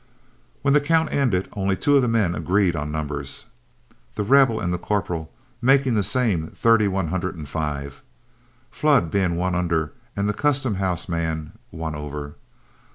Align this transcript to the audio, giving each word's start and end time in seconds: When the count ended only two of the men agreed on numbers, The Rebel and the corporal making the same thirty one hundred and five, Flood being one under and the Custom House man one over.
When 0.63 0.73
the 0.73 0.81
count 0.81 1.13
ended 1.13 1.47
only 1.53 1.75
two 1.75 1.95
of 1.95 2.01
the 2.01 2.07
men 2.07 2.33
agreed 2.33 2.75
on 2.75 2.91
numbers, 2.91 3.45
The 4.15 4.23
Rebel 4.23 4.59
and 4.59 4.73
the 4.73 4.79
corporal 4.79 5.31
making 5.61 5.93
the 5.93 6.01
same 6.01 6.47
thirty 6.47 6.87
one 6.87 7.09
hundred 7.09 7.35
and 7.35 7.47
five, 7.47 8.01
Flood 8.71 9.11
being 9.11 9.35
one 9.35 9.53
under 9.53 9.93
and 10.15 10.27
the 10.27 10.33
Custom 10.33 10.73
House 10.81 11.07
man 11.07 11.51
one 11.69 11.93
over. 11.93 12.33